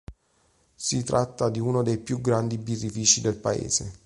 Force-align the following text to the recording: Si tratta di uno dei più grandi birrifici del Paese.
Si 0.73 1.03
tratta 1.03 1.51
di 1.51 1.59
uno 1.59 1.83
dei 1.83 1.99
più 1.99 2.21
grandi 2.21 2.57
birrifici 2.57 3.21
del 3.21 3.35
Paese. 3.35 3.99